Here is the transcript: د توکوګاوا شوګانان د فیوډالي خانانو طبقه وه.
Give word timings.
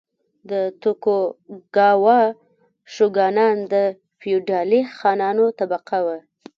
د 0.49 0.51
توکوګاوا 0.81 2.19
شوګانان 2.93 3.57
د 3.73 3.75
فیوډالي 4.19 4.81
خانانو 4.97 5.45
طبقه 5.59 5.99
وه. 6.05 6.17